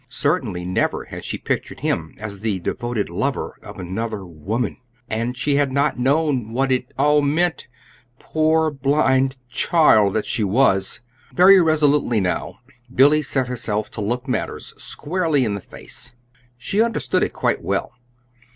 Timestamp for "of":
3.61-3.77